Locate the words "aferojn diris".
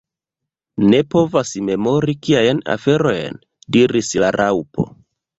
2.75-4.09